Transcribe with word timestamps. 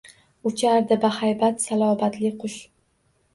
Uchardi 0.51 0.97
bahaybat, 1.03 1.61
salobatli 1.67 2.33
qush. 2.41 2.57